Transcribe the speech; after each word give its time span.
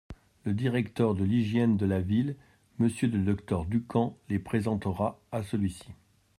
Le 0.45 0.55
Directeur 0.55 1.13
de 1.13 1.23
l'hygiène 1.23 1.77
de 1.77 1.85
la 1.85 2.01
Ville, 2.01 2.35
Monsieur 2.79 3.07
le 3.07 3.19
docteur 3.19 3.65
Ducamp 3.67 4.17
les 4.29 4.39
présentera 4.39 5.19
à 5.31 5.43
celui-ci. 5.43 5.89